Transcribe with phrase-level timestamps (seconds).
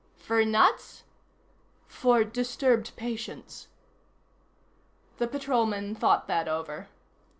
[0.15, 1.03] "For nuts?"
[1.85, 3.67] "For disturbed patients."
[5.19, 6.87] The Patrolman thought that over.